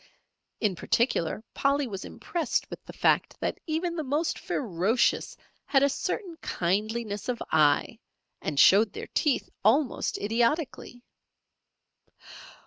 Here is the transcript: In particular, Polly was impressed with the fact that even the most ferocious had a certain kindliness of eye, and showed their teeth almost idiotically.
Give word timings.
In 0.59 0.75
particular, 0.75 1.43
Polly 1.53 1.85
was 1.85 2.05
impressed 2.05 2.67
with 2.71 2.83
the 2.85 2.91
fact 2.91 3.35
that 3.39 3.59
even 3.67 3.95
the 3.95 4.03
most 4.03 4.39
ferocious 4.39 5.37
had 5.67 5.83
a 5.83 5.89
certain 5.89 6.37
kindliness 6.41 7.29
of 7.29 7.39
eye, 7.51 7.99
and 8.41 8.59
showed 8.59 8.93
their 8.93 9.09
teeth 9.13 9.47
almost 9.63 10.17
idiotically. 10.17 11.03